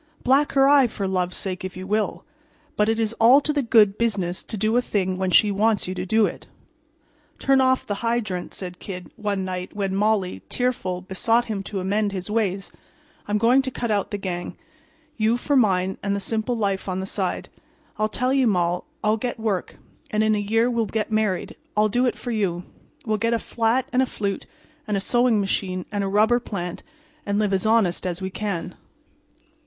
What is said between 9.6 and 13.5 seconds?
when Molly, tearful, besought him to amend his ways. "I'm